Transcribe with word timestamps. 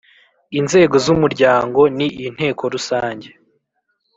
Inzego 0.59 0.95
z 1.05 1.07
umuryango 1.15 1.81
ni 1.97 2.07
inteko 2.27 2.63
rusange 2.73 3.29